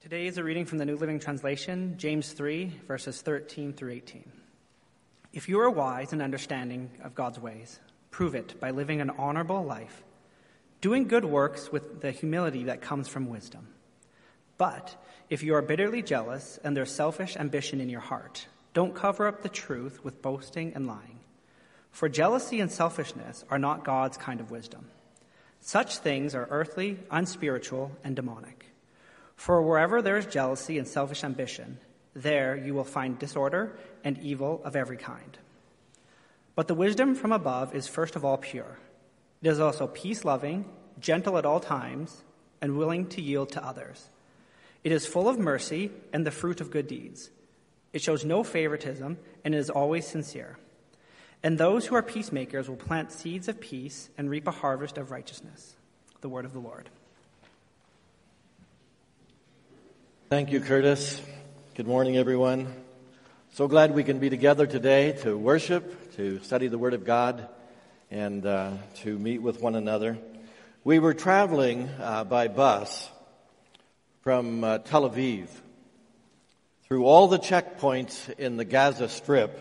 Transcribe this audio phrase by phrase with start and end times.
[0.00, 4.30] Today is a reading from the New Living Translation, James 3, verses 13 through 18.
[5.32, 7.80] If you are wise and understanding of God's ways,
[8.12, 10.04] prove it by living an honorable life,
[10.80, 13.66] doing good works with the humility that comes from wisdom.
[14.56, 14.94] But
[15.30, 19.42] if you are bitterly jealous and there's selfish ambition in your heart, don't cover up
[19.42, 21.18] the truth with boasting and lying.
[21.90, 24.86] For jealousy and selfishness are not God's kind of wisdom.
[25.60, 28.57] Such things are earthly, unspiritual, and demonic.
[29.38, 31.78] For wherever there is jealousy and selfish ambition,
[32.12, 35.38] there you will find disorder and evil of every kind.
[36.56, 38.80] But the wisdom from above is first of all pure.
[39.40, 40.64] It is also peace loving,
[40.98, 42.24] gentle at all times,
[42.60, 44.08] and willing to yield to others.
[44.82, 47.30] It is full of mercy and the fruit of good deeds.
[47.92, 50.58] It shows no favoritism and is always sincere.
[51.44, 55.12] And those who are peacemakers will plant seeds of peace and reap a harvest of
[55.12, 55.76] righteousness.
[56.22, 56.90] The word of the Lord.
[60.30, 61.22] Thank you, Curtis.
[61.74, 62.70] Good morning, everyone.
[63.54, 67.48] So glad we can be together today to worship, to study the Word of God,
[68.10, 70.18] and uh, to meet with one another.
[70.84, 73.08] We were traveling uh, by bus
[74.20, 75.48] from uh, Tel Aviv
[76.86, 79.58] through all the checkpoints in the Gaza Strip,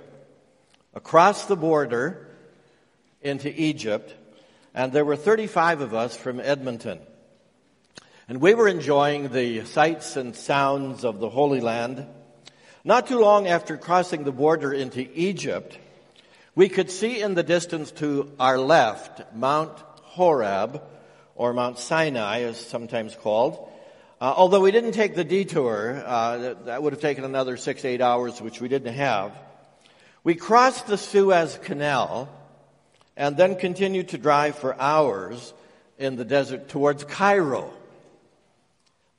[0.93, 2.27] across the border
[3.21, 4.13] into Egypt,
[4.73, 6.99] and there were 35 of us from Edmonton.
[8.29, 12.05] And we were enjoying the sights and sounds of the Holy Land.
[12.83, 15.77] Not too long after crossing the border into Egypt,
[16.53, 19.71] we could see in the distance to our left Mount
[20.03, 20.81] Horeb,
[21.35, 23.71] or Mount Sinai, as sometimes called.
[24.19, 27.85] Uh, although we didn't take the detour, uh, that, that would have taken another six,
[27.85, 29.31] eight hours, which we didn't have.
[30.25, 32.27] We crossed the Suez Canal
[33.15, 35.53] and then continued to drive for hours
[35.97, 37.71] in the desert towards Cairo.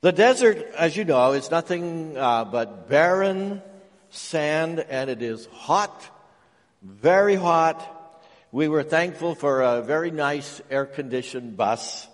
[0.01, 3.61] The desert, as you know, is nothing uh, but barren
[4.09, 6.09] sand and it is hot,
[6.81, 7.83] very hot.
[8.53, 12.07] We were thankful for a very nice air conditioned bus.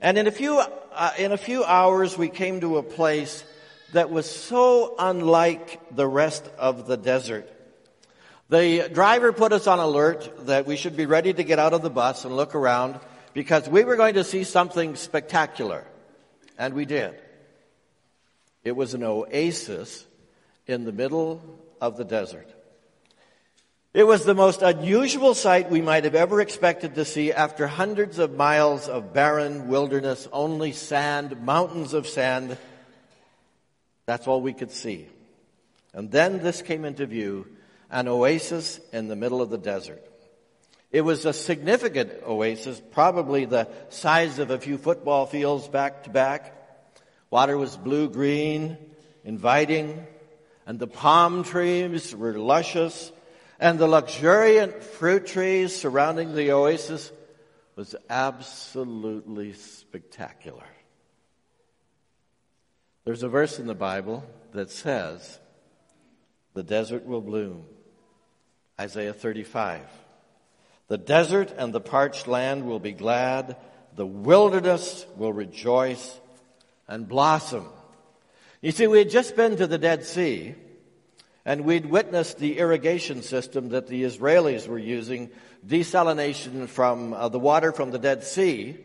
[0.00, 3.44] And in a few, uh, in a few hours we came to a place
[3.92, 7.52] that was so unlike the rest of the desert.
[8.48, 11.82] The driver put us on alert that we should be ready to get out of
[11.82, 12.98] the bus and look around
[13.34, 15.84] because we were going to see something spectacular.
[16.58, 17.14] And we did.
[18.62, 20.06] It was an oasis
[20.66, 21.42] in the middle
[21.80, 22.48] of the desert.
[23.92, 28.18] It was the most unusual sight we might have ever expected to see after hundreds
[28.18, 32.58] of miles of barren wilderness, only sand, mountains of sand.
[34.06, 35.08] That's all we could see.
[35.92, 37.46] And then this came into view,
[37.88, 40.02] an oasis in the middle of the desert.
[40.94, 46.10] It was a significant oasis, probably the size of a few football fields back to
[46.10, 46.54] back.
[47.30, 48.78] Water was blue green,
[49.24, 50.06] inviting,
[50.66, 53.10] and the palm trees were luscious,
[53.58, 57.10] and the luxuriant fruit trees surrounding the oasis
[57.74, 60.62] was absolutely spectacular.
[63.04, 64.22] There's a verse in the Bible
[64.52, 65.40] that says,
[66.54, 67.64] the desert will bloom.
[68.78, 69.80] Isaiah 35.
[70.88, 73.56] The desert and the parched land will be glad.
[73.96, 76.20] The wilderness will rejoice
[76.86, 77.68] and blossom.
[78.60, 80.54] You see, we had just been to the Dead Sea
[81.44, 85.30] and we'd witnessed the irrigation system that the Israelis were using,
[85.66, 88.76] desalination from uh, the water from the Dead Sea.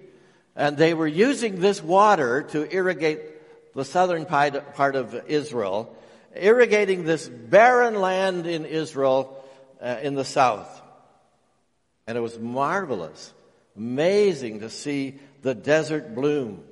[0.55, 3.21] And they were using this water to irrigate
[3.73, 5.95] the southern part of Israel,
[6.35, 9.41] irrigating this barren land in Israel
[9.81, 10.81] uh, in the south.
[12.09, 13.31] And it was marvelous,
[13.77, 16.63] amazing to see the desert bloom,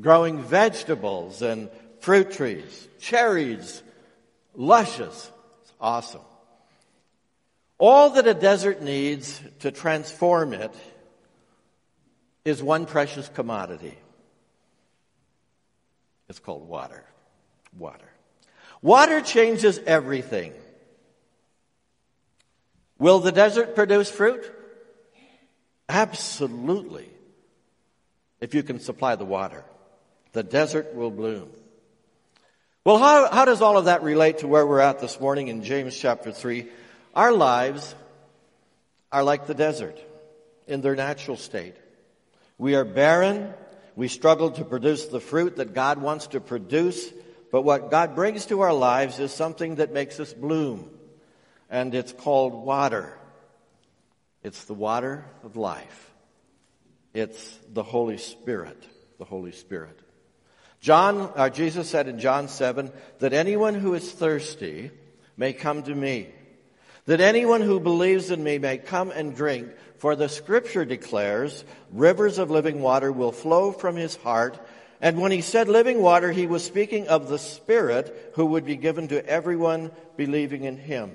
[0.00, 1.70] growing vegetables and
[2.00, 3.80] fruit trees, cherries,
[4.56, 5.30] luscious.
[5.60, 6.22] It's awesome.
[7.78, 10.74] All that a desert needs to transform it
[12.44, 13.96] is one precious commodity.
[16.28, 17.04] It's called water.
[17.78, 18.10] Water.
[18.82, 20.52] Water changes everything.
[22.98, 24.58] Will the desert produce fruit?
[25.92, 27.06] Absolutely.
[28.40, 29.62] If you can supply the water,
[30.32, 31.50] the desert will bloom.
[32.82, 35.62] Well, how, how does all of that relate to where we're at this morning in
[35.62, 36.66] James chapter 3?
[37.14, 37.94] Our lives
[39.12, 40.00] are like the desert
[40.66, 41.76] in their natural state.
[42.56, 43.52] We are barren.
[43.94, 47.12] We struggle to produce the fruit that God wants to produce.
[47.52, 50.88] But what God brings to our lives is something that makes us bloom.
[51.68, 53.18] And it's called water.
[54.42, 56.10] It's the water of life.
[57.14, 58.82] It's the Holy Spirit.
[59.18, 59.98] The Holy Spirit.
[60.80, 62.90] John, uh, Jesus said in John 7
[63.20, 64.90] that anyone who is thirsty
[65.36, 66.28] may come to me.
[67.06, 69.68] That anyone who believes in me may come and drink.
[69.98, 74.58] For the scripture declares, rivers of living water will flow from his heart.
[75.00, 78.76] And when he said living water, he was speaking of the Spirit who would be
[78.76, 81.12] given to everyone believing in him.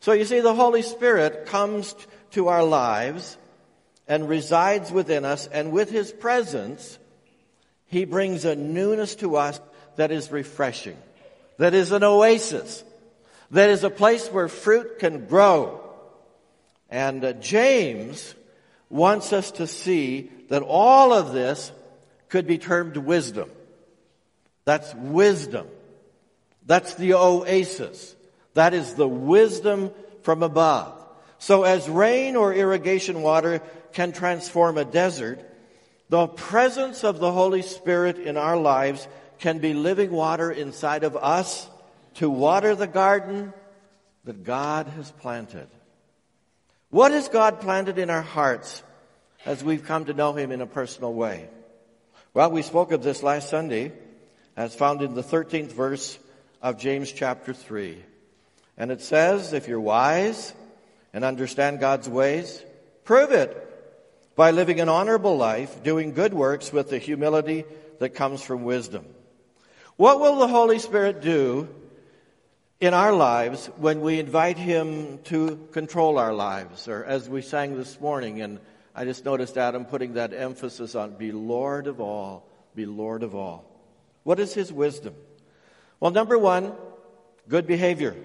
[0.00, 1.94] So you see, the Holy Spirit comes
[2.34, 3.36] to our lives
[4.06, 6.98] and resides within us, and with his presence,
[7.86, 9.60] he brings a newness to us
[9.96, 10.96] that is refreshing,
[11.58, 12.84] that is an oasis,
[13.50, 15.80] that is a place where fruit can grow.
[16.90, 18.34] And uh, James
[18.90, 21.72] wants us to see that all of this
[22.28, 23.50] could be termed wisdom.
[24.64, 25.66] That's wisdom.
[26.66, 28.14] That's the oasis.
[28.54, 29.90] That is the wisdom
[30.22, 31.03] from above.
[31.38, 33.60] So as rain or irrigation water
[33.92, 35.40] can transform a desert,
[36.08, 39.06] the presence of the Holy Spirit in our lives
[39.38, 41.68] can be living water inside of us
[42.14, 43.52] to water the garden
[44.24, 45.66] that God has planted.
[46.90, 48.82] What has God planted in our hearts
[49.44, 51.48] as we've come to know Him in a personal way?
[52.32, 53.92] Well, we spoke of this last Sunday
[54.56, 56.18] as found in the 13th verse
[56.62, 58.02] of James chapter 3.
[58.76, 60.52] And it says, if you're wise
[61.14, 62.62] and understand God's ways,
[63.04, 63.56] prove it
[64.34, 67.64] by living an honorable life, doing good works with the humility
[68.00, 69.06] that comes from wisdom.
[69.96, 71.68] What will the Holy Spirit do
[72.80, 76.88] in our lives when we invite Him to control our lives?
[76.88, 78.58] Or as we sang this morning, and
[78.92, 82.44] I just noticed Adam putting that emphasis on be Lord of all,
[82.74, 83.64] be Lord of all.
[84.24, 85.14] What is His wisdom?
[86.00, 86.72] Well, number one,
[87.48, 88.16] good behavior.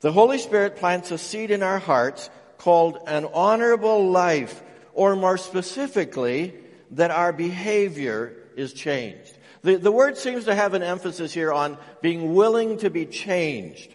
[0.00, 4.62] The Holy Spirit plants a seed in our hearts called an honorable life
[4.94, 6.54] or more specifically,
[6.92, 9.36] that our behavior is changed.
[9.62, 13.94] The, the word seems to have an emphasis here on being willing to be changed.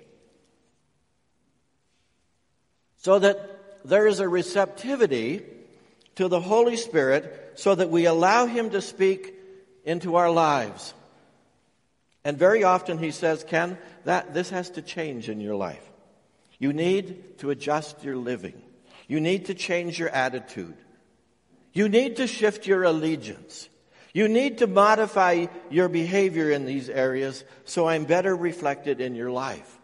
[2.97, 5.41] So that there is a receptivity
[6.15, 9.33] to the Holy Spirit so that we allow Him to speak
[9.85, 10.93] into our lives.
[12.25, 15.88] And very often He says, Ken, that this has to change in your life.
[16.59, 18.61] You need to adjust your living.
[19.07, 20.77] You need to change your attitude.
[21.73, 23.69] You need to shift your allegiance.
[24.13, 29.31] You need to modify your behavior in these areas so I'm better reflected in your
[29.31, 29.79] life.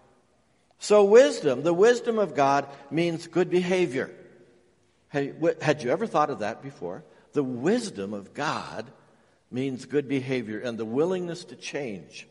[0.79, 4.11] So wisdom, the wisdom of God means good behavior.
[5.09, 7.03] Hey, had you ever thought of that before?
[7.33, 8.85] The wisdom of God
[9.51, 12.27] means good behavior and the willingness to change.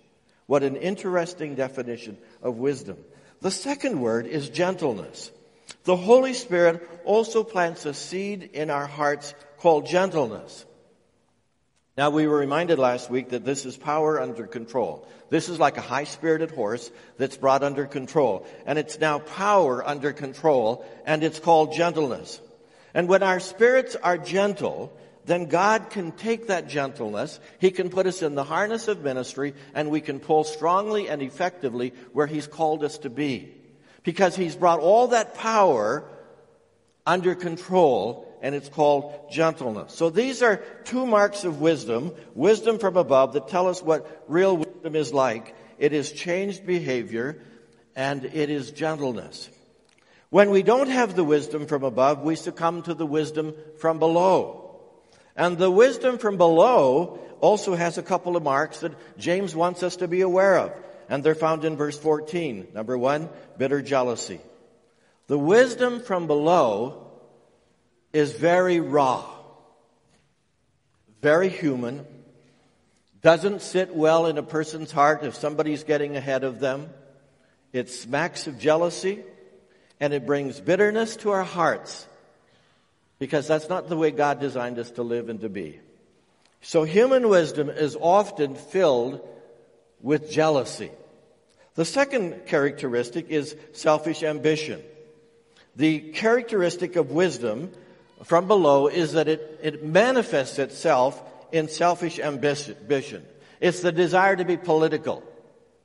[0.47, 2.99] What an interesting definition of wisdom.
[3.45, 5.31] The second word is gentleness.
[5.85, 10.65] The Holy Spirit also plants a seed in our hearts called gentleness.
[11.95, 15.07] Now we were reminded last week that this is power under control.
[15.29, 18.47] This is like a high-spirited horse that's brought under control.
[18.65, 22.41] And it's now power under control, and it's called gentleness.
[22.95, 24.91] And when our spirits are gentle,
[25.25, 29.55] then God can take that gentleness, He can put us in the harness of ministry,
[29.75, 33.55] and we can pull strongly and effectively where He's called us to be
[34.05, 36.05] because he's brought all that power
[37.05, 39.95] under control and it's called gentleness.
[39.95, 44.59] So these are two marks of wisdom, wisdom from above that tell us what real
[44.59, 45.57] wisdom is like.
[45.79, 47.43] It is changed behavior
[47.97, 49.49] and it is gentleness.
[50.29, 54.64] When we don't have the wisdom from above, we succumb to the wisdom from below.
[55.37, 59.97] And the wisdom from below also has a couple of marks that James wants us
[59.97, 60.73] to be aware of
[61.09, 62.69] and they're found in verse 14.
[62.75, 64.41] Number one, bitter jealousy.
[65.27, 67.11] The wisdom from below
[68.13, 69.25] is very raw,
[71.21, 72.07] very human,
[73.23, 76.91] doesn't sit well in a person's heart if somebody's getting ahead of them.
[77.73, 79.23] It smacks of jealousy
[79.99, 82.07] and it brings bitterness to our hearts
[83.19, 85.81] because that's not the way God designed us to live and to be.
[86.61, 89.21] So human wisdom is often filled
[90.01, 90.91] with jealousy.
[91.75, 94.83] The second characteristic is selfish ambition.
[95.77, 97.73] The characteristic of wisdom
[98.23, 103.25] from below is that it, it manifests itself in selfish ambition.
[103.61, 105.23] It's the desire to be political.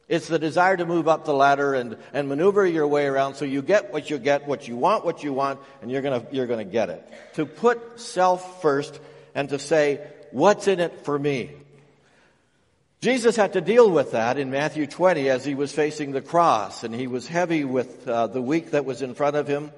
[0.09, 3.45] It's the desire to move up the ladder and, and maneuver your way around so
[3.45, 6.47] you get what you get, what you want, what you want, and you're gonna, you're
[6.47, 7.07] gonna get it.
[7.35, 8.99] To put self first
[9.35, 11.51] and to say, what's in it for me?
[13.01, 16.83] Jesus had to deal with that in Matthew 20 as he was facing the cross
[16.83, 19.71] and he was heavy with uh, the week that was in front of him.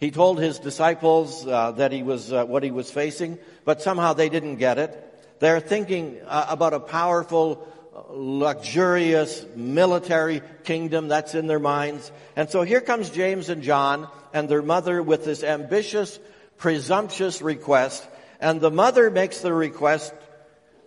[0.00, 4.12] He told his disciples uh, that he was uh, what he was facing, but somehow
[4.12, 5.04] they didn't get it.
[5.38, 7.66] They're thinking uh, about a powerful,
[8.10, 12.10] luxurious military kingdom that's in their minds.
[12.36, 16.18] And so here comes James and John and their mother with this ambitious,
[16.56, 18.06] presumptuous request.
[18.40, 20.12] And the mother makes the request,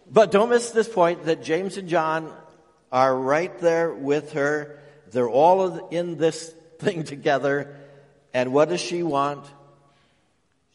[0.10, 2.34] but don't miss this point that James and John
[2.92, 4.80] are right there with her.
[5.12, 7.76] They're all in this thing together.
[8.34, 9.46] And what does she want?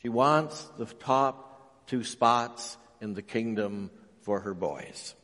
[0.02, 3.90] She wants the top two spots in the kingdom
[4.23, 5.14] for her boys.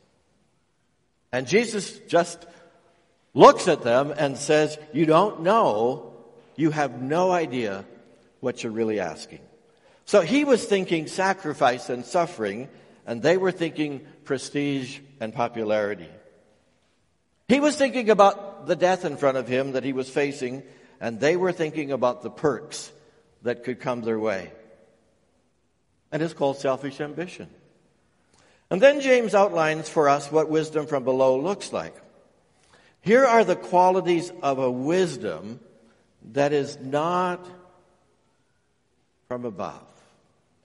[1.33, 2.45] And Jesus just
[3.33, 6.13] looks at them and says, You don't know,
[6.55, 7.83] you have no idea
[8.39, 9.39] what you're really asking.
[10.05, 12.69] So he was thinking sacrifice and suffering,
[13.07, 16.09] and they were thinking prestige and popularity.
[17.47, 20.61] He was thinking about the death in front of him that he was facing,
[21.01, 22.91] and they were thinking about the perks
[23.41, 24.51] that could come their way.
[26.11, 27.49] And it's called selfish ambition.
[28.73, 31.93] And then James outlines for us what wisdom from below looks like.
[33.01, 35.59] Here are the qualities of a wisdom
[36.31, 37.47] that is not
[39.27, 39.85] from above.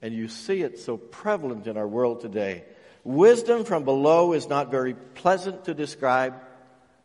[0.00, 2.64] And you see it so prevalent in our world today.
[3.04, 6.32] Wisdom from below is not very pleasant to describe,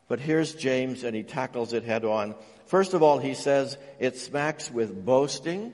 [0.08, 2.34] but here's James and he tackles it head on.
[2.68, 5.74] First of all, he says it smacks with boasting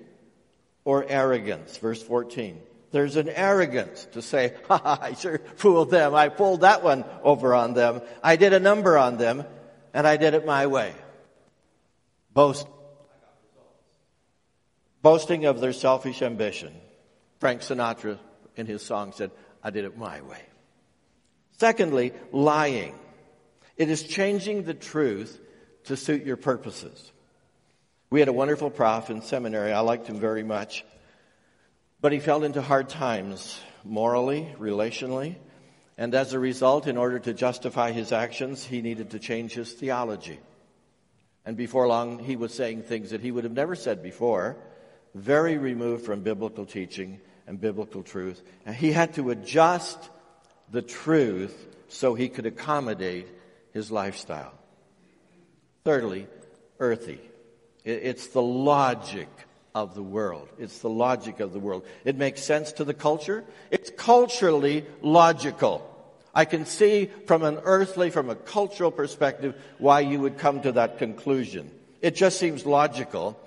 [0.85, 1.77] or arrogance.
[1.77, 2.59] Verse 14.
[2.91, 6.15] There's an arrogance to say, ha, ha, I sure fooled them.
[6.15, 8.01] I pulled that one over on them.
[8.23, 9.45] I did a number on them
[9.93, 10.93] and I did it my way.
[12.33, 12.67] Boast.
[15.01, 16.73] Boasting of their selfish ambition.
[17.39, 18.17] Frank Sinatra
[18.55, 19.31] in his song said,
[19.63, 20.41] I did it my way.
[21.57, 22.95] Secondly, lying.
[23.77, 25.39] It is changing the truth
[25.85, 27.11] to suit your purposes.
[28.09, 29.71] We had a wonderful prof in seminary.
[29.71, 30.83] I liked him very much.
[32.01, 35.35] But he fell into hard times, morally, relationally,
[35.97, 39.73] and as a result, in order to justify his actions, he needed to change his
[39.73, 40.39] theology.
[41.45, 44.55] And before long, he was saying things that he would have never said before,
[45.13, 48.41] very removed from biblical teaching and biblical truth.
[48.65, 49.97] And he had to adjust
[50.71, 53.27] the truth so he could accommodate
[53.73, 54.53] his lifestyle.
[55.83, 56.27] Thirdly,
[56.79, 57.19] earthy.
[57.83, 59.27] It's the logic
[59.75, 60.49] of the world.
[60.57, 61.85] It's the logic of the world.
[62.05, 63.43] It makes sense to the culture.
[63.71, 65.85] It's culturally logical.
[66.33, 70.73] I can see from an earthly, from a cultural perspective, why you would come to
[70.73, 71.71] that conclusion.
[72.01, 73.39] It just seems logical,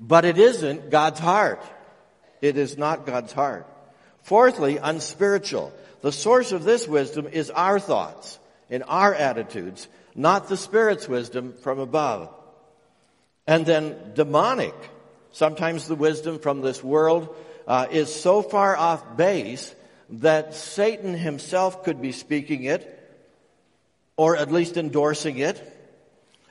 [0.00, 1.62] but it isn't God's heart.
[2.40, 3.66] It is not God's heart.
[4.22, 5.72] Fourthly, unspiritual.
[6.02, 8.38] The source of this wisdom is our thoughts
[8.70, 12.32] in our attitudes, not the Spirit's wisdom from above.
[13.46, 14.74] And then demonic.
[15.32, 17.34] Sometimes the wisdom from this world
[17.66, 19.74] uh, is so far off base
[20.10, 22.94] that Satan himself could be speaking it,
[24.16, 25.62] or at least endorsing it.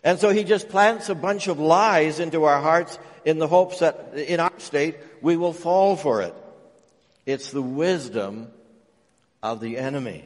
[0.04, 3.80] And so he just plants a bunch of lies into our hearts in the hopes
[3.80, 6.34] that in our state we will fall for it.
[7.26, 8.48] It's the wisdom
[9.44, 10.24] of the enemy.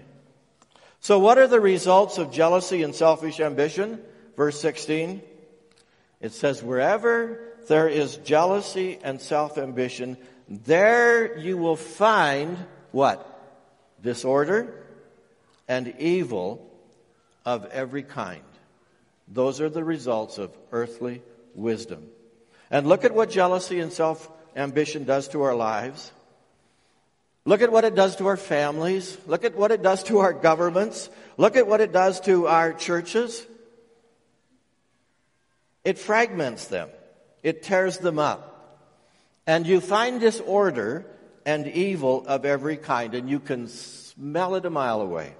[0.99, 3.99] So what are the results of jealousy and selfish ambition?
[4.37, 5.23] Verse 16.
[6.19, 10.17] It says, wherever there is jealousy and self-ambition,
[10.49, 12.57] there you will find
[12.91, 13.25] what?
[14.03, 14.73] Disorder
[15.69, 16.69] and evil
[17.45, 18.43] of every kind.
[19.29, 21.21] Those are the results of earthly
[21.55, 22.09] wisdom.
[22.69, 26.11] And look at what jealousy and self-ambition does to our lives.
[27.45, 29.17] Look at what it does to our families.
[29.27, 31.09] Look at what it does to our governments.
[31.37, 33.47] Look at what it does to our churches.
[35.85, 36.89] It fragments them.
[37.43, 38.47] It tears them up.
[39.47, 41.05] And you find disorder
[41.45, 45.33] and evil of every kind, and you can smell it a mile away.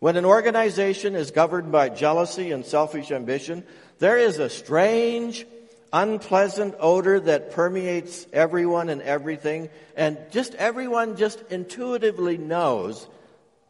[0.00, 3.64] When an organization is governed by jealousy and selfish ambition,
[3.98, 5.46] there is a strange
[5.92, 9.68] unpleasant odor that permeates everyone and everything.
[9.96, 13.06] And just everyone just intuitively knows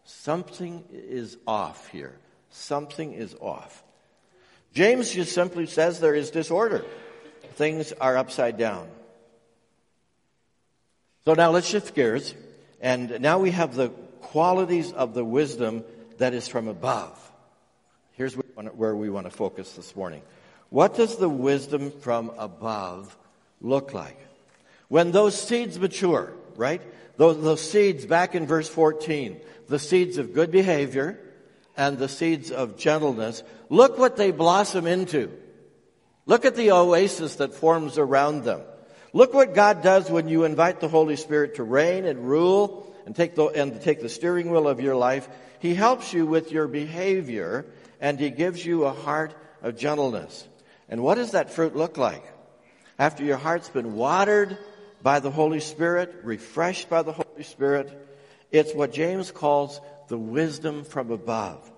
[0.04, 2.14] something is off here.
[2.50, 3.82] Something is off.
[4.72, 6.84] James just simply says there is disorder.
[7.60, 8.88] Things are upside down.
[11.26, 12.34] So now let's shift gears.
[12.80, 13.90] And now we have the
[14.22, 15.84] qualities of the wisdom
[16.16, 17.18] that is from above.
[18.12, 20.22] Here's where we want to focus this morning.
[20.70, 23.14] What does the wisdom from above
[23.60, 24.18] look like?
[24.88, 26.80] When those seeds mature, right?
[27.18, 29.38] Those, those seeds back in verse 14,
[29.68, 31.20] the seeds of good behavior
[31.76, 35.30] and the seeds of gentleness, look what they blossom into.
[36.30, 38.60] Look at the oasis that forms around them.
[39.12, 43.16] Look what God does when you invite the Holy Spirit to reign and rule and
[43.16, 45.28] take the, and take the steering wheel of your life.
[45.58, 47.66] He helps you with your behavior
[48.00, 50.46] and he gives you a heart of gentleness.
[50.88, 52.22] And what does that fruit look like?
[52.96, 54.56] After your heart's been watered
[55.02, 57.90] by the Holy Spirit, refreshed by the Holy Spirit,
[58.52, 61.68] it's what James calls the wisdom from above.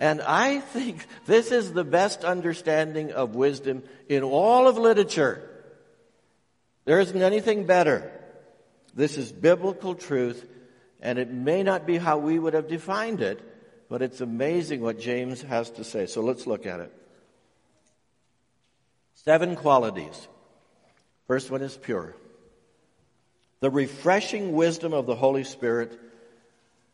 [0.00, 5.46] And I think this is the best understanding of wisdom in all of literature.
[6.86, 8.10] There isn't anything better.
[8.94, 10.48] This is biblical truth,
[11.02, 13.42] and it may not be how we would have defined it,
[13.90, 16.06] but it's amazing what James has to say.
[16.06, 16.92] So let's look at it.
[19.16, 20.28] Seven qualities.
[21.26, 22.16] First one is pure.
[23.60, 26.00] The refreshing wisdom of the Holy Spirit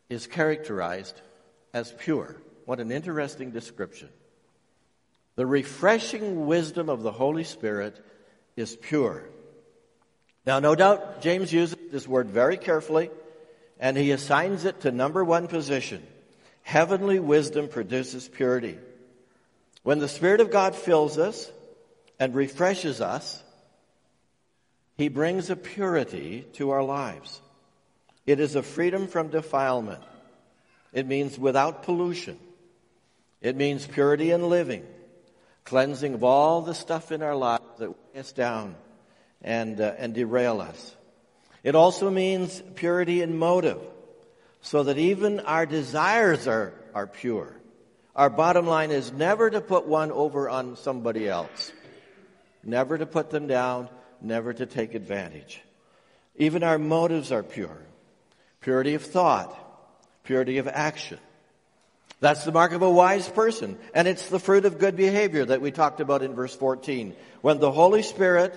[0.09, 1.21] is characterized
[1.73, 2.35] as pure.
[2.67, 4.09] What an interesting description.
[5.37, 7.97] The refreshing wisdom of the Holy Spirit
[8.57, 9.23] is pure.
[10.45, 13.09] Now, no doubt James uses this word very carefully,
[13.79, 16.05] and he assigns it to number one position.
[16.61, 18.77] Heavenly wisdom produces purity.
[19.83, 21.49] When the Spirit of God fills us
[22.19, 23.41] and refreshes us,
[24.97, 27.39] he brings a purity to our lives.
[28.25, 30.03] It is a freedom from defilement.
[30.91, 32.37] It means without pollution.
[33.41, 34.85] It means purity in living,
[35.63, 38.75] cleansing of all the stuff in our lives that weigh us down
[39.41, 40.95] and, uh, and derail us.
[41.63, 43.79] It also means purity in motive,
[44.61, 47.55] so that even our desires are, are pure.
[48.15, 51.71] Our bottom line is never to put one over on somebody else,
[52.63, 53.89] never to put them down,
[54.21, 55.61] never to take advantage.
[56.35, 57.77] Even our motives are pure
[58.61, 59.55] purity of thought,
[60.23, 61.19] purity of action.
[62.19, 63.77] That's the mark of a wise person.
[63.93, 67.15] And it's the fruit of good behavior that we talked about in verse 14.
[67.41, 68.53] When the Holy Spirit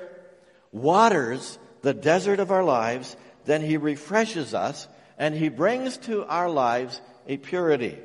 [0.73, 4.88] waters the desert of our lives, then He refreshes us
[5.19, 7.99] and He brings to our lives a purity.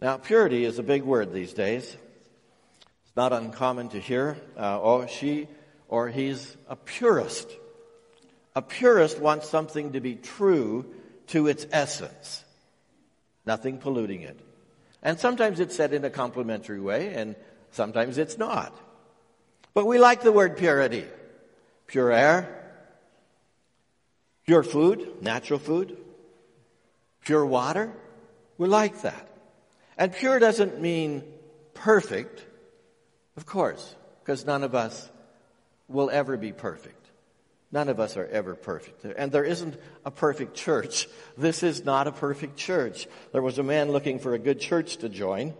[0.00, 1.84] Now, purity is a big word these days.
[1.84, 5.48] It's not uncommon to hear, uh, oh, she
[5.88, 7.50] or he's a purist.
[8.54, 10.86] A purist wants something to be true
[11.28, 12.44] to its essence,
[13.46, 14.38] nothing polluting it.
[15.02, 17.36] And sometimes it's said in a complimentary way, and
[17.70, 18.76] sometimes it's not.
[19.72, 21.04] But we like the word purity.
[21.86, 22.56] Pure air,
[24.44, 25.96] pure food, natural food,
[27.24, 27.92] pure water.
[28.58, 29.28] We like that.
[29.96, 31.22] And pure doesn't mean
[31.74, 32.44] perfect,
[33.36, 35.10] of course, because none of us
[35.88, 37.05] will ever be perfect.
[37.72, 39.04] None of us are ever perfect.
[39.04, 41.08] And there isn't a perfect church.
[41.36, 43.08] This is not a perfect church.
[43.32, 45.54] There was a man looking for a good church to join.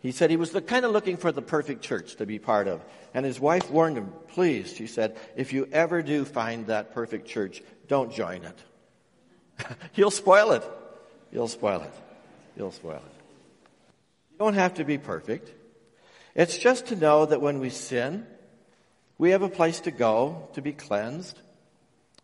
[0.00, 2.68] He said he was the kind of looking for the perfect church to be part
[2.68, 2.84] of.
[3.12, 7.26] And his wife warned him, please, she said, if you ever do find that perfect
[7.26, 9.66] church, don't join it.
[9.94, 10.62] You'll spoil it.
[11.32, 11.92] You'll spoil it.
[12.56, 13.22] You'll spoil it.
[14.30, 15.52] You don't have to be perfect.
[16.36, 18.24] It's just to know that when we sin,
[19.18, 21.40] we have a place to go to be cleansed.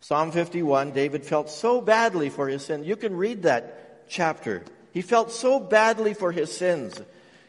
[0.05, 2.85] Psalm 51, David felt so badly for his sin.
[2.85, 4.63] You can read that chapter.
[4.93, 7.01] He felt so badly for his sins.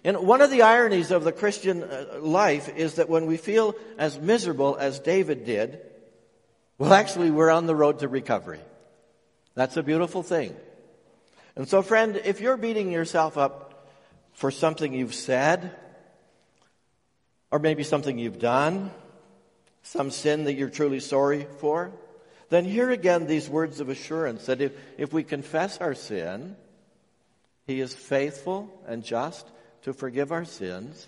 [0.06, 3.76] And one of the ironies of the Christian uh, life is that when we feel
[3.98, 5.82] as miserable as David did,
[6.78, 8.62] well, actually, we're on the road to recovery.
[9.56, 10.56] That's a beautiful thing.
[11.58, 13.90] And so, friend, if you're beating yourself up
[14.32, 15.76] for something you've said,
[17.52, 18.92] or maybe something you've done,
[19.84, 21.92] some sin that you're truly sorry for,
[22.50, 26.56] then hear again these words of assurance that if, if we confess our sin,
[27.66, 29.48] He is faithful and just
[29.84, 31.08] to forgive our sins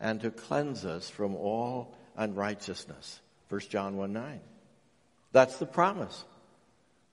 [0.00, 3.20] and to cleanse us from all unrighteousness.
[3.48, 4.40] 1 John 1 9.
[5.32, 6.24] That's the promise.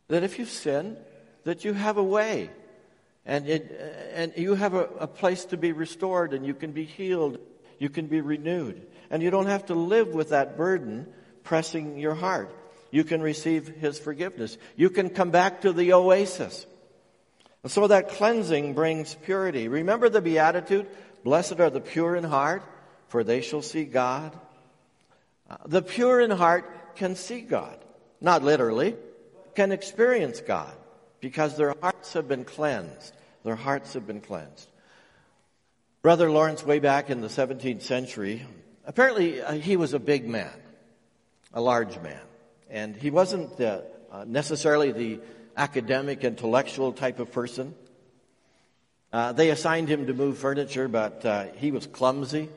[0.08, 0.97] That if you sin,
[1.43, 2.49] that you have a way
[3.25, 6.86] and, it, and you have a, a place to be restored and you can be
[6.86, 7.39] healed,
[7.77, 8.88] you can be renewed.
[9.10, 11.08] And you don't have to live with that burden
[11.43, 12.53] pressing your heart.
[12.91, 14.58] You can receive His forgiveness.
[14.76, 16.65] You can come back to the oasis.
[17.63, 19.67] And so that cleansing brings purity.
[19.67, 20.88] Remember the Beatitude?
[21.23, 22.63] Blessed are the pure in heart,
[23.10, 24.38] for they shall see God.
[25.50, 27.78] Uh, the pure in heart can see God.
[28.21, 28.95] Not literally,
[29.56, 30.73] can experience God
[31.19, 33.13] because their hearts have been cleansed.
[33.43, 34.67] Their hearts have been cleansed.
[36.02, 38.45] Brother Lawrence, way back in the 17th century,
[38.86, 40.54] apparently uh, he was a big man,
[41.54, 42.21] a large man.
[42.69, 45.19] And he wasn't uh, uh, necessarily the
[45.56, 47.73] academic, intellectual type of person.
[49.12, 52.49] Uh, they assigned him to move furniture, but uh, he was clumsy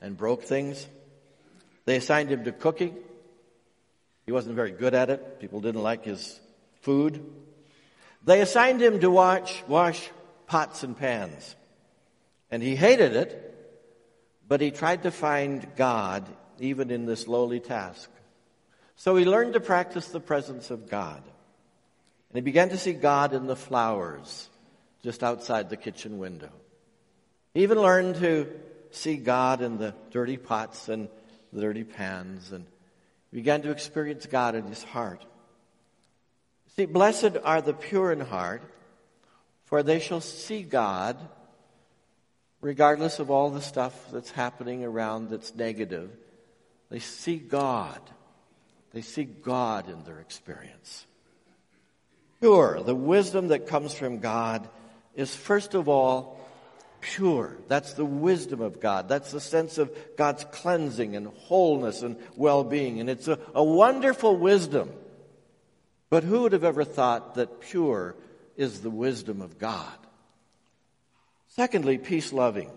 [0.00, 0.86] and broke things.
[1.86, 2.96] They assigned him to cooking.
[4.26, 5.40] He wasn't very good at it.
[5.40, 6.40] People didn't like his
[6.82, 7.24] food.
[8.24, 10.10] They assigned him to watch, wash
[10.46, 11.56] pots and pans.
[12.50, 13.40] And he hated it,
[14.46, 16.26] but he tried to find God
[16.58, 18.10] even in this lowly task.
[18.96, 21.22] So he learned to practice the presence of God.
[22.30, 24.48] And he began to see God in the flowers
[25.02, 26.50] just outside the kitchen window.
[27.52, 28.48] He even learned to
[28.90, 31.08] see God in the dirty pots and
[31.52, 32.66] the dirty pans and
[33.32, 35.24] began to experience God in his heart.
[36.76, 38.62] See, blessed are the pure in heart,
[39.64, 41.16] for they shall see God
[42.60, 46.10] regardless of all the stuff that's happening around that's negative.
[46.88, 48.00] They see God.
[48.94, 51.04] They see God in their experience.
[52.40, 54.68] Pure, the wisdom that comes from God
[55.16, 56.40] is first of all
[57.00, 57.56] pure.
[57.66, 59.08] That's the wisdom of God.
[59.08, 63.00] That's the sense of God's cleansing and wholeness and well being.
[63.00, 64.92] And it's a, a wonderful wisdom.
[66.08, 68.14] But who would have ever thought that pure
[68.56, 69.98] is the wisdom of God?
[71.48, 72.70] Secondly, peace loving.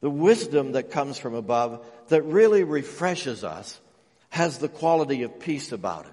[0.00, 3.78] The wisdom that comes from above that really refreshes us
[4.30, 6.12] has the quality of peace about it.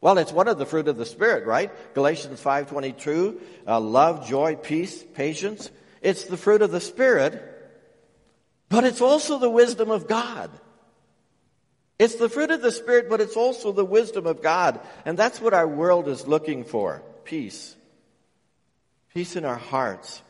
[0.00, 1.72] Well, it's one of the fruit of the Spirit, right?
[1.94, 5.70] Galatians 5.22, uh, love, joy, peace, patience.
[6.02, 7.42] It's the fruit of the Spirit,
[8.68, 10.50] but it's also the wisdom of God.
[11.98, 14.80] It's the fruit of the Spirit, but it's also the wisdom of God.
[15.06, 17.02] And that's what our world is looking for.
[17.24, 17.74] Peace.
[19.14, 20.20] Peace in our hearts.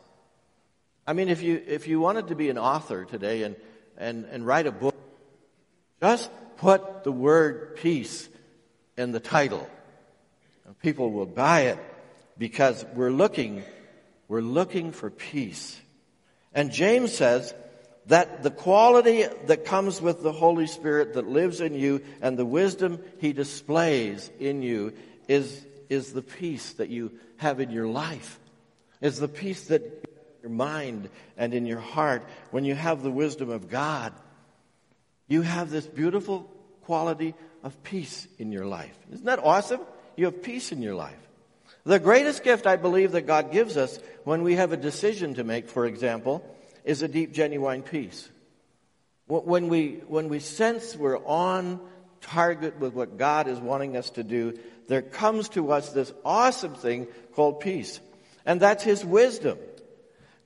[1.06, 3.56] I mean, if you, if you wanted to be an author today and,
[3.96, 4.94] and, and write a book,
[6.00, 8.28] just put the word peace
[8.96, 9.68] in the title.
[10.82, 11.78] People will buy it
[12.38, 13.62] because we're looking
[14.28, 15.78] we're looking for peace.
[16.52, 17.54] And James says
[18.06, 22.46] that the quality that comes with the Holy Spirit that lives in you and the
[22.46, 24.92] wisdom he displays in you
[25.28, 28.38] is, is the peace that you have in your life,
[29.00, 29.82] is the peace that
[30.42, 34.12] your mind and in your heart when you have the wisdom of God.
[35.34, 36.48] You have this beautiful
[36.82, 38.96] quality of peace in your life.
[39.12, 39.80] Isn't that awesome?
[40.14, 41.18] You have peace in your life.
[41.82, 45.42] The greatest gift I believe that God gives us when we have a decision to
[45.42, 46.48] make, for example,
[46.84, 48.28] is a deep, genuine peace.
[49.26, 51.80] When we, when we sense we're on
[52.20, 56.76] target with what God is wanting us to do, there comes to us this awesome
[56.76, 57.98] thing called peace.
[58.46, 59.58] And that's His wisdom.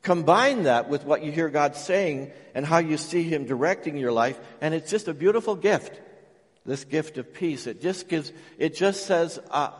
[0.02, 4.12] Combine that with what you hear God saying and how you see Him directing your
[4.12, 6.00] life, and it's just a beautiful gift.
[6.64, 7.66] This gift of peace.
[7.66, 9.70] It just gives, it just says, uh,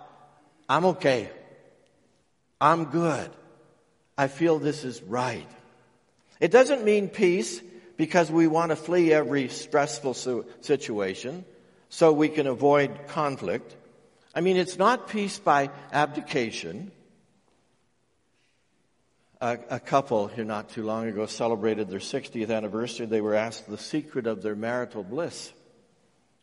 [0.68, 1.30] I'm okay.
[2.60, 3.30] I'm good.
[4.16, 5.48] I feel this is right.
[6.40, 7.60] It doesn't mean peace
[7.96, 10.14] because we want to flee every stressful
[10.60, 11.44] situation
[11.88, 13.76] so we can avoid conflict.
[14.34, 16.92] I mean, it's not peace by abdication.
[19.40, 23.06] A, a, couple here not too long ago celebrated their 60th anniversary.
[23.06, 25.52] They were asked the secret of their marital bliss.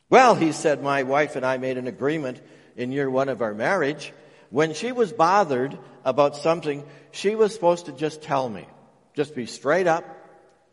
[0.10, 2.40] Well, he said, my wife and I made an agreement
[2.78, 4.14] in year one of our marriage
[4.50, 8.66] when she was bothered about something, she was supposed to just tell me.
[9.14, 10.06] Just be straight up,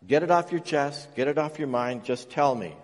[0.07, 2.77] get it off your chest, get it off your mind, just tell me.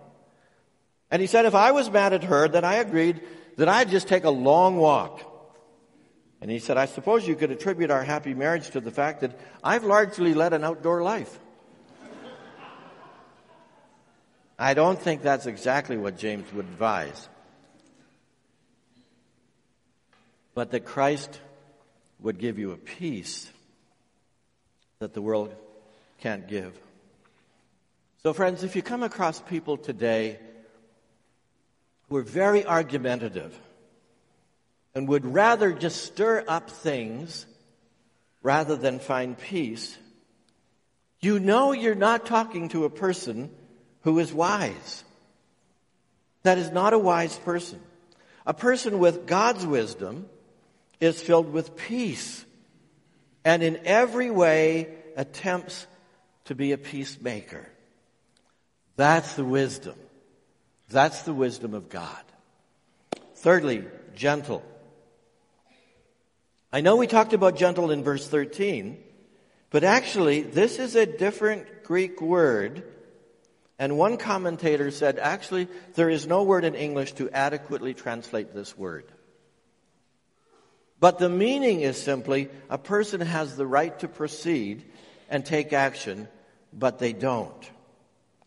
[1.10, 3.20] And he said if I was mad at her, then I agreed
[3.56, 5.22] that I'd just take a long walk.
[6.40, 9.38] And he said, I suppose you could attribute our happy marriage to the fact that
[9.62, 11.38] I've largely led an outdoor life.
[14.58, 17.28] I don't think that's exactly what James would advise.
[20.58, 21.38] but that Christ
[22.18, 23.48] would give you a peace
[24.98, 25.54] that the world
[26.20, 26.76] can't give.
[28.24, 30.36] So, friends, if you come across people today
[32.08, 33.56] who are very argumentative
[34.98, 37.46] and would rather just stir up things
[38.42, 39.96] rather than find peace,
[41.20, 43.48] you know you're not talking to a person
[44.02, 45.04] who is wise.
[46.42, 47.80] That is not a wise person.
[48.44, 50.28] A person with God's wisdom
[50.98, 52.44] is filled with peace
[53.44, 55.86] and in every way attempts
[56.46, 57.68] to be a peacemaker.
[58.96, 59.94] That's the wisdom.
[60.88, 62.24] That's the wisdom of God.
[63.36, 63.84] Thirdly,
[64.16, 64.64] gentle.
[66.72, 69.02] I know we talked about gentle in verse 13,
[69.70, 72.84] but actually this is a different Greek word.
[73.78, 78.76] And one commentator said, actually, there is no word in English to adequately translate this
[78.76, 79.04] word.
[81.00, 84.84] But the meaning is simply a person has the right to proceed
[85.30, 86.28] and take action,
[86.72, 87.70] but they don't.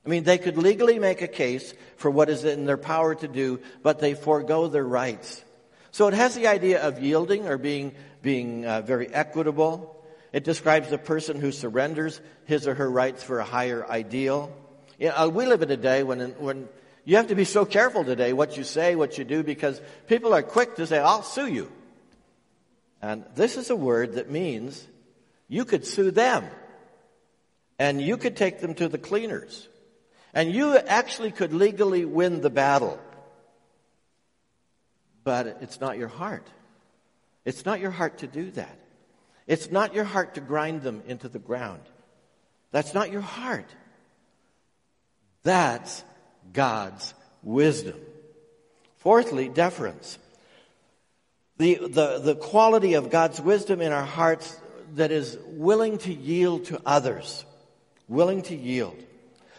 [0.06, 3.28] I mean, they could legally make a case for what is in their power to
[3.28, 5.44] do, but they forego their rights.
[5.92, 10.04] So it has the idea of yielding or being, being uh, very equitable.
[10.34, 14.56] It describes a person who surrenders his or her rights for a higher ideal.
[14.98, 16.70] You know, we live in a day when, when
[17.04, 20.34] you have to be so careful today what you say, what you do, because people
[20.34, 21.72] are quick to say, I'll sue you.
[23.02, 24.88] And this is a word that means
[25.48, 26.46] you could sue them.
[27.80, 29.68] And you could take them to the cleaners.
[30.34, 33.00] And you actually could legally win the battle.
[35.24, 36.48] But it's not your heart.
[37.46, 38.78] It's not your heart to do that.
[39.48, 41.82] It's not your heart to grind them into the ground.
[42.72, 43.68] That's not your heart.
[45.44, 46.04] That's
[46.54, 48.00] God's wisdom.
[48.98, 50.18] Fourthly, deference.
[51.58, 54.60] The, the, the quality of God's wisdom in our hearts
[54.96, 57.46] that is willing to yield to others.
[58.08, 59.02] Willing to yield.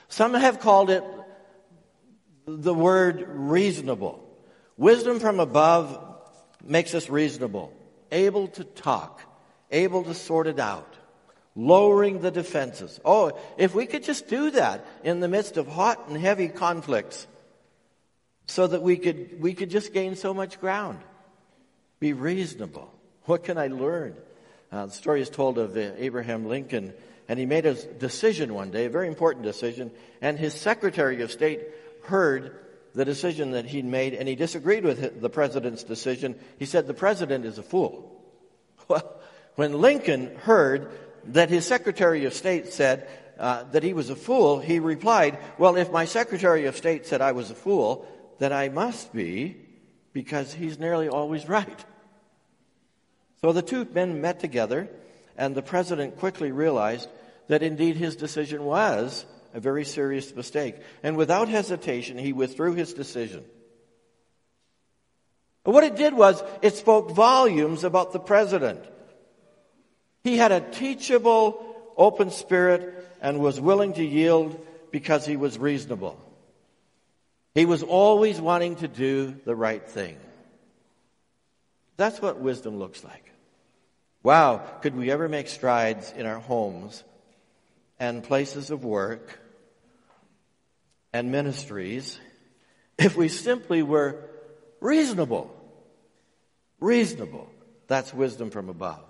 [0.09, 1.05] Some have called it
[2.47, 4.23] the word reasonable.
[4.77, 6.12] Wisdom from above
[6.63, 7.73] makes us reasonable,
[8.11, 9.21] able to talk,
[9.71, 10.97] able to sort it out
[11.55, 13.01] lowering the defenses.
[13.05, 17.27] Oh, if we could just do that in the midst of hot and heavy conflicts
[18.47, 20.99] so that we could, we could just gain so much ground.
[22.01, 22.93] Be reasonable.
[23.25, 24.17] What can I learn?
[24.71, 26.95] Uh, the story is told of uh, Abraham Lincoln,
[27.29, 31.31] and he made a decision one day, a very important decision, and his Secretary of
[31.31, 31.61] State
[32.05, 32.59] heard
[32.95, 36.39] the decision that he'd made, and he disagreed with the president's decision.
[36.59, 38.19] He said, The president is a fool.
[38.89, 39.21] Well,
[39.55, 40.91] when Lincoln heard
[41.27, 43.07] that his Secretary of State said
[43.39, 47.21] uh, that he was a fool, he replied, Well, if my Secretary of State said
[47.21, 48.07] I was a fool,
[48.39, 49.57] then I must be,
[50.13, 51.85] because he's nearly always right.
[53.41, 54.89] So the two men met together,
[55.37, 57.09] and the president quickly realized
[57.49, 59.25] that indeed his decision was
[59.55, 60.77] a very serious mistake.
[61.03, 63.45] And without hesitation, he withdrew his decision.
[65.65, 68.85] But what it did was, it spoke volumes about the president.
[70.25, 74.59] He had a teachable, open spirit and was willing to yield
[74.91, 76.19] because he was reasonable.
[77.55, 80.17] He was always wanting to do the right thing.
[81.97, 83.31] That's what wisdom looks like.
[84.23, 87.05] Wow, could we ever make strides in our homes
[87.99, 89.39] and places of work
[91.13, 92.19] and ministries
[92.99, 94.29] if we simply were
[94.81, 95.55] reasonable?
[96.81, 97.49] Reasonable.
[97.87, 99.05] That's wisdom from above.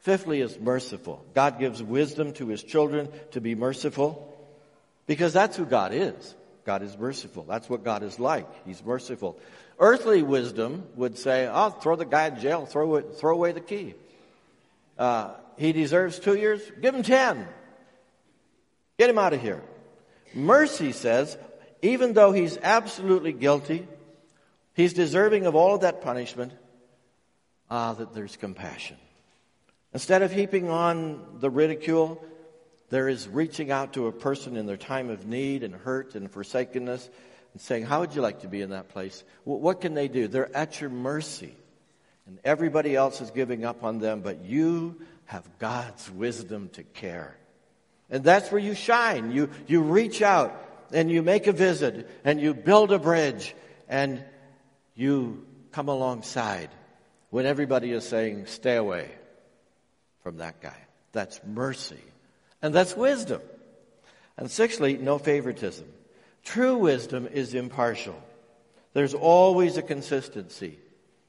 [0.00, 1.24] Fifthly is merciful.
[1.34, 4.28] God gives wisdom to his children to be merciful
[5.06, 6.34] because that's who God is.
[6.64, 7.44] God is merciful.
[7.48, 8.46] That's what God is like.
[8.66, 9.38] He's merciful.
[9.78, 13.60] Earthly wisdom would say, oh, throw the guy in jail, throw, it, throw away the
[13.60, 13.94] key.
[14.98, 17.46] Uh, he deserves two years, give him ten.
[18.98, 19.62] Get him out of here.
[20.34, 21.36] Mercy says,
[21.82, 23.86] even though he's absolutely guilty,
[24.74, 26.52] he's deserving of all of that punishment,
[27.70, 28.96] ah, that there's compassion.
[29.92, 32.24] Instead of heaping on the ridicule,
[32.88, 36.30] there is reaching out to a person in their time of need and hurt and
[36.30, 37.08] forsakenness
[37.52, 39.24] and saying, How would you like to be in that place?
[39.44, 40.28] What can they do?
[40.28, 41.54] They're at your mercy.
[42.26, 47.36] And everybody else is giving up on them, but you have God's wisdom to care.
[48.12, 49.32] And that's where you shine.
[49.32, 50.54] You, you reach out
[50.92, 53.56] and you make a visit and you build a bridge
[53.88, 54.22] and
[54.94, 56.68] you come alongside
[57.30, 59.10] when everybody is saying, Stay away
[60.22, 60.76] from that guy.
[61.12, 62.00] That's mercy.
[62.60, 63.40] And that's wisdom.
[64.36, 65.86] And sixthly, no favoritism.
[66.44, 68.20] True wisdom is impartial.
[68.92, 70.78] There's always a consistency.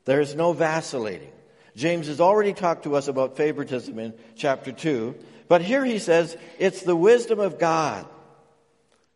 [0.03, 1.31] There's no vacillating.
[1.75, 5.15] James has already talked to us about favoritism in chapter 2,
[5.47, 8.05] but here he says it's the wisdom of God.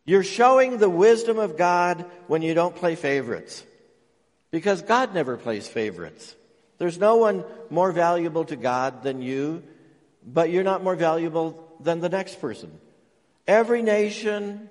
[0.06, 3.64] You're showing the wisdom of God when you don't play favorites.
[4.52, 6.34] Because God never plays favorites.
[6.78, 9.64] There's no one more valuable to God than you,
[10.26, 12.72] but you're not more valuable than the next person.
[13.46, 14.70] Every nation,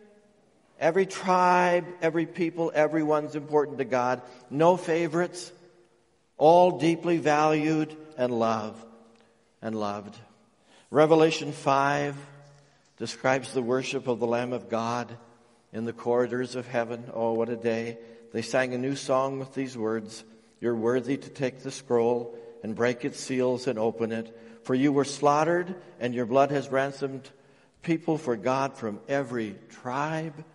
[0.79, 4.23] every tribe, every people, everyone's important to God.
[4.51, 5.53] No favorites.
[6.39, 8.85] All deeply valued and loved
[9.63, 10.17] and loved.
[10.97, 12.17] Revelation 5
[12.97, 15.15] describes the worship of the Lamb of God
[15.71, 17.11] in the corridors of heaven.
[17.13, 17.99] Oh, what a day.
[18.33, 20.25] They sang a new song with these words.
[20.59, 24.35] You're worthy to take the scroll and break its seals and open it.
[24.63, 27.29] For you were slaughtered, and your blood has ransomed
[27.83, 30.47] people for God from every tribe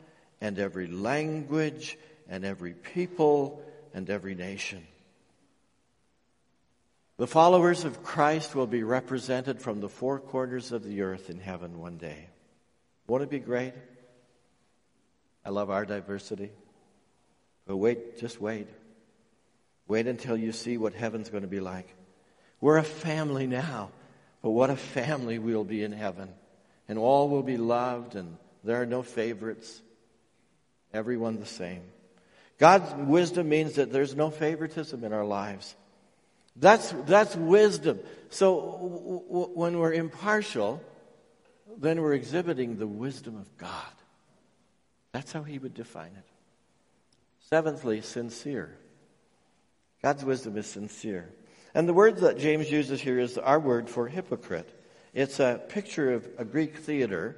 [0.42, 3.62] and every language and every people
[3.94, 4.88] and every nation.
[7.22, 11.40] The followers of Christ will be represented from the four corners of the earth in
[11.40, 12.30] heaven one day.
[13.06, 13.76] Won't it be great?
[15.46, 16.50] I love our diversity.
[17.68, 18.68] But wait, just wait.
[19.88, 21.94] Wait until you see what heaven's going to be like.
[22.60, 23.92] We're a family now,
[24.42, 26.28] but what a family we'll be in heaven.
[26.88, 29.80] And all will be loved, and there are no favorites.
[30.92, 31.84] Everyone the same.
[32.58, 35.76] God's wisdom means that there's no favoritism in our lives.
[36.56, 38.00] That's, that's wisdom.
[38.30, 40.82] So w- w- when we're impartial,
[41.78, 43.72] then we're exhibiting the wisdom of God.
[45.12, 46.26] That's how he would define it.
[47.50, 48.78] Seventhly, sincere.
[50.02, 51.30] God's wisdom is sincere.
[51.74, 54.70] And the word that James uses here is our word for hypocrite.
[55.14, 57.38] It's a picture of a Greek theater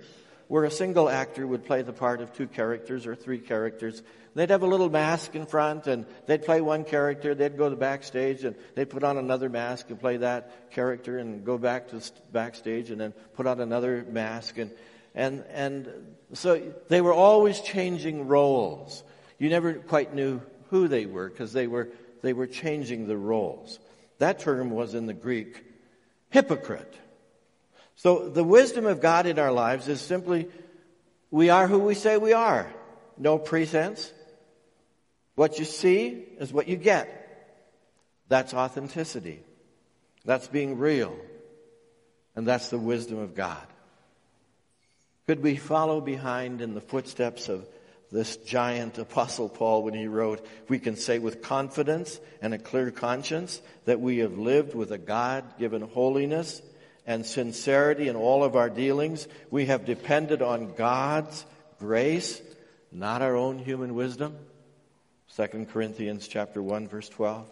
[0.53, 4.03] where a single actor would play the part of two characters or three characters.
[4.35, 7.75] They'd have a little mask in front and they'd play one character, they'd go to
[7.75, 11.99] backstage and they'd put on another mask and play that character and go back to
[12.31, 14.69] backstage and then put on another mask and,
[15.15, 15.91] and, and
[16.33, 19.03] so they were always changing roles.
[19.39, 20.39] You never quite knew
[20.69, 21.89] who they were because they were,
[22.21, 23.79] they were changing the roles.
[24.19, 25.63] That term was in the Greek
[26.29, 26.93] hypocrite.
[27.95, 30.47] So the wisdom of God in our lives is simply
[31.31, 32.71] we are who we say we are.
[33.17, 34.11] No pretense.
[35.35, 37.19] What you see is what you get.
[38.27, 39.39] That's authenticity.
[40.25, 41.15] That's being real.
[42.35, 43.65] And that's the wisdom of God.
[45.27, 47.67] Could we follow behind in the footsteps of
[48.11, 52.91] this giant apostle Paul when he wrote, we can say with confidence and a clear
[52.91, 56.61] conscience that we have lived with a God given holiness
[57.05, 59.27] and sincerity in all of our dealings.
[59.51, 61.45] We have depended on God's
[61.79, 62.41] grace,
[62.91, 64.37] not our own human wisdom.
[65.35, 67.45] 2 Corinthians chapter 1 verse 12.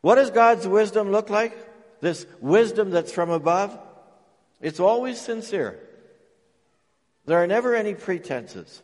[0.00, 1.56] What does God's wisdom look like?
[2.00, 3.76] This wisdom that's from above?
[4.60, 5.78] It's always sincere.
[7.24, 8.82] There are never any pretenses.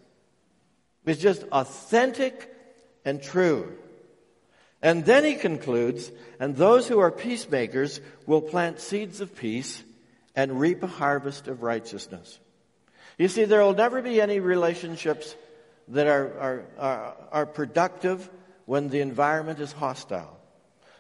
[1.07, 2.53] It's just authentic
[3.05, 3.77] and true.
[4.83, 9.83] And then he concludes, and those who are peacemakers will plant seeds of peace
[10.35, 12.41] and reap a harvest of righteousness.
[13.17, 15.37] You see, there will never be any relationships
[15.89, 18.29] that are, are, are, are productive
[18.67, 20.39] when the environment is hostile.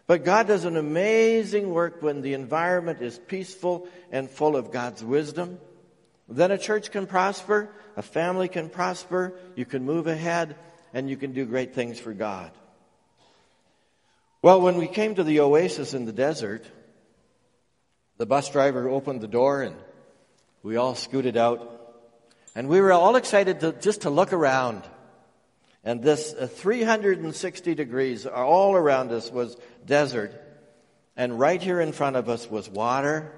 [0.07, 5.03] But God does an amazing work when the environment is peaceful and full of God's
[5.03, 5.59] wisdom.
[6.29, 10.57] Then a church can prosper, a family can prosper, you can move ahead,
[10.95, 12.51] and you can do great things for God.
[14.43, 16.65] Well, when we came to the oasis in the desert,
[18.17, 19.77] the bus driver opened the door and
[20.65, 21.79] we all scooted out.
[22.57, 24.83] And we were all excited to, just to look around.
[25.85, 30.35] And this uh, 360 degrees all around us was desert.
[31.17, 33.33] And right here in front of us was water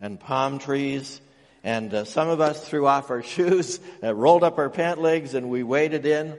[0.00, 1.20] and palm trees.
[1.62, 5.34] And uh, some of us threw off our shoes, uh, rolled up our pant legs,
[5.34, 6.36] and we waded in.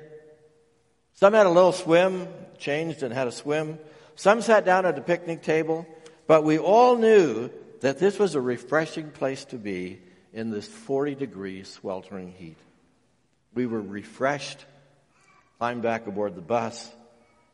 [1.13, 3.79] Some had a little swim, changed and had a swim.
[4.15, 5.87] Some sat down at a picnic table,
[6.27, 7.49] but we all knew
[7.81, 9.99] that this was a refreshing place to be
[10.33, 12.57] in this 40 degree sweltering heat.
[13.53, 14.65] We were refreshed,
[15.57, 16.91] climbed back aboard the bus,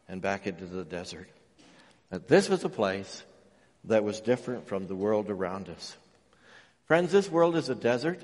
[0.07, 1.29] and back into the desert.
[2.09, 3.23] That this was a place
[3.85, 5.95] that was different from the world around us.
[6.85, 8.19] Friends, this world is a desert,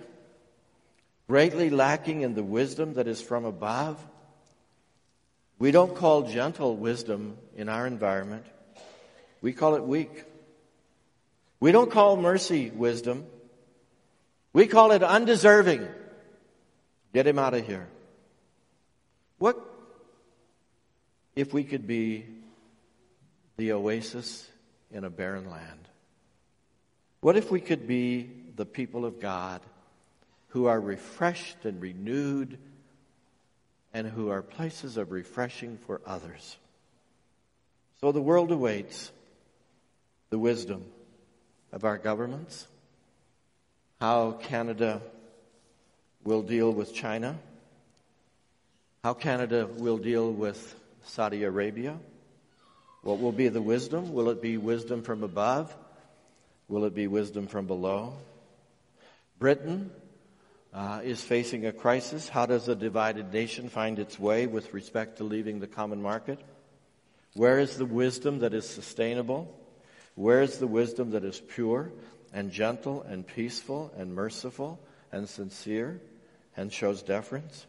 [1.28, 4.04] greatly lacking in the wisdom that is from above
[5.58, 8.46] we don't call gentle wisdom in our environment.
[9.41, 10.24] We call it weak.
[11.60, 13.26] We don't call mercy wisdom.
[14.54, 15.88] We call it undeserving.
[17.13, 17.88] Get him out of here.
[19.38, 19.60] What
[21.36, 22.26] if we could be
[23.58, 24.50] the oasis
[24.91, 25.88] in a barren land?
[27.22, 29.62] What if we could be the people of God
[30.50, 32.58] who are refreshed and renewed
[33.95, 36.58] and who are places of refreshing for others.
[38.01, 39.10] So the world awaits
[40.31, 40.84] the wisdom
[41.71, 42.67] of our governments,
[44.01, 45.01] how Canada
[46.25, 47.39] will deal with China,
[49.01, 51.97] how Canada will deal with Saudi Arabia.
[53.01, 54.12] What will be the wisdom?
[54.12, 55.74] Will it be wisdom from above?
[56.67, 58.11] Will it be wisdom from below?
[59.39, 59.89] Britain
[60.76, 62.28] uh, is facing a crisis.
[62.28, 66.38] How does a divided nation find its way with respect to leaving the common market?
[67.34, 69.57] Where is the wisdom that is sustainable?
[70.15, 71.91] Where is the wisdom that is pure
[72.34, 74.80] and gentle and peaceful and merciful
[75.13, 76.01] and sincere
[76.57, 77.65] and shows deference?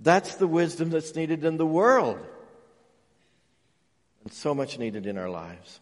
[0.00, 2.18] That's the wisdom that's needed in the world.
[4.24, 5.80] And so much needed in our lives.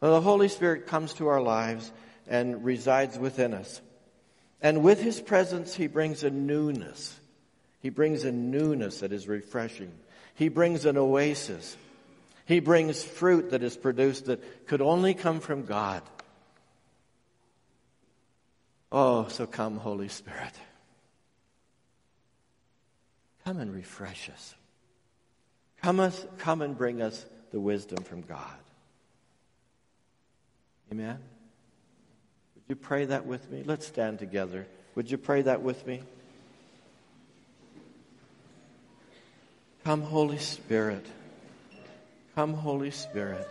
[0.00, 1.90] The Holy Spirit comes to our lives
[2.26, 3.80] and resides within us.
[4.62, 7.18] And with his presence, he brings a newness.
[7.80, 9.92] He brings a newness that is refreshing.
[10.36, 11.76] He brings an oasis.
[12.46, 16.02] He brings fruit that is produced that could only come from God.
[18.92, 20.52] Oh, so come, Holy Spirit.
[23.44, 24.54] Come and refresh us.
[25.82, 28.54] Come, us, come and bring us the wisdom from God.
[30.92, 31.18] Amen?
[32.68, 33.62] Would you pray that with me?
[33.64, 34.66] Let's stand together.
[34.94, 36.02] Would you pray that with me?
[39.84, 41.04] Come, Holy Spirit.
[42.34, 43.48] Come, Holy Spirit.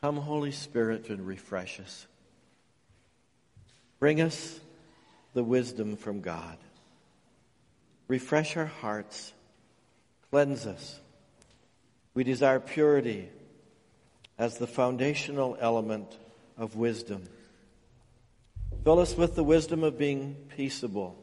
[0.00, 2.06] Come, Holy Spirit, and refresh us.
[3.98, 4.58] Bring us
[5.34, 6.56] the wisdom from God.
[8.08, 9.32] Refresh our hearts.
[10.30, 11.00] Cleanse us.
[12.14, 13.28] We desire purity
[14.40, 16.16] as the foundational element
[16.56, 17.22] of wisdom.
[18.82, 21.14] Fill us with the wisdom of being peaceable.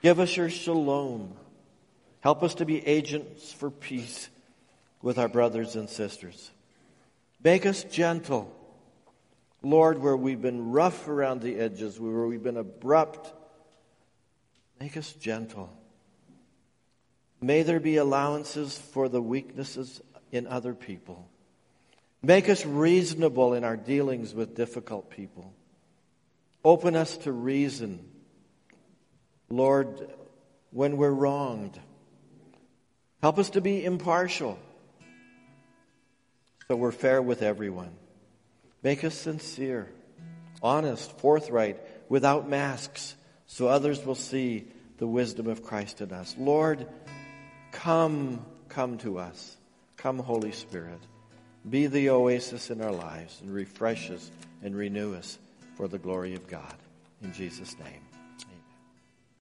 [0.00, 1.34] Give us your shalom.
[2.20, 4.28] Help us to be agents for peace
[5.02, 6.52] with our brothers and sisters.
[7.42, 8.54] Make us gentle.
[9.60, 13.32] Lord, where we've been rough around the edges, where we've been abrupt,
[14.78, 15.76] make us gentle.
[17.40, 21.28] May there be allowances for the weaknesses in other people.
[22.22, 25.52] Make us reasonable in our dealings with difficult people.
[26.64, 28.04] Open us to reason.
[29.48, 30.10] Lord,
[30.70, 31.78] when we're wronged,
[33.22, 34.58] help us to be impartial
[36.68, 37.90] so we're fair with everyone.
[38.82, 39.88] Make us sincere,
[40.62, 43.16] honest, forthright, without masks,
[43.46, 46.34] so others will see the wisdom of Christ in us.
[46.38, 46.86] Lord,
[47.72, 49.56] come, come to us.
[49.96, 51.00] Come, Holy Spirit.
[51.70, 54.30] Be the oasis in our lives and refresh us
[54.62, 55.38] and renew us
[55.76, 56.74] for the glory of God.
[57.22, 58.07] In Jesus' name.